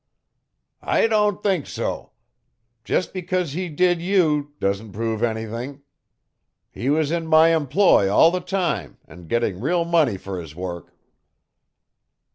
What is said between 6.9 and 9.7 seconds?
in my employ all the time, and getting